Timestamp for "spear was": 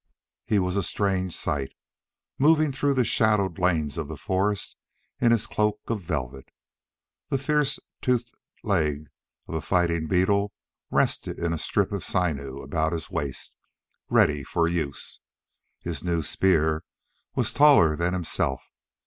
16.23-17.53